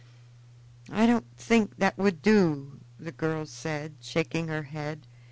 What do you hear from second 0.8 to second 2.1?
"I don't think that